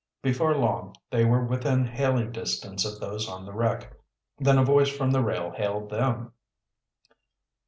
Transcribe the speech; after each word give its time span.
Before 0.23 0.55
long 0.57 0.95
they 1.11 1.23
were 1.25 1.45
within 1.45 1.85
hailing 1.85 2.31
distance 2.31 2.85
of 2.85 2.99
those 2.99 3.29
on 3.29 3.45
the 3.45 3.53
wreck. 3.53 3.95
Then 4.39 4.57
a 4.57 4.65
voice 4.65 4.89
from 4.89 5.11
the 5.11 5.21
rail 5.23 5.51
hailed 5.51 5.91
them. 5.91 6.33